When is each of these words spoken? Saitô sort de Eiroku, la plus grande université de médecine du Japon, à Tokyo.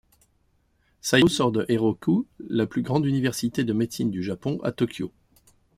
Saitô 1.01 1.27
sort 1.27 1.51
de 1.51 1.63
Eiroku, 1.69 2.25
la 2.39 2.65
plus 2.65 2.81
grande 2.81 3.05
université 3.05 3.63
de 3.63 3.71
médecine 3.71 4.09
du 4.09 4.23
Japon, 4.23 4.57
à 4.63 4.71
Tokyo. 4.71 5.11